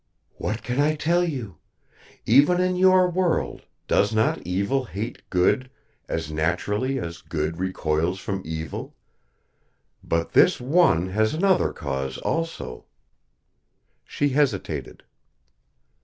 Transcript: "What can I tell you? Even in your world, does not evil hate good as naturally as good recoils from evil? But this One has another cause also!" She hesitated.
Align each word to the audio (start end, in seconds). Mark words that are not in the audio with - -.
"What 0.39 0.63
can 0.63 0.79
I 0.79 0.95
tell 0.95 1.23
you? 1.23 1.57
Even 2.25 2.59
in 2.59 2.75
your 2.75 3.07
world, 3.07 3.61
does 3.87 4.11
not 4.15 4.39
evil 4.41 4.85
hate 4.85 5.21
good 5.29 5.69
as 6.09 6.31
naturally 6.31 6.97
as 6.97 7.21
good 7.21 7.59
recoils 7.59 8.17
from 8.19 8.41
evil? 8.43 8.95
But 10.03 10.31
this 10.33 10.59
One 10.59 11.09
has 11.09 11.35
another 11.35 11.71
cause 11.71 12.17
also!" 12.17 12.85
She 14.03 14.29
hesitated. 14.29 15.03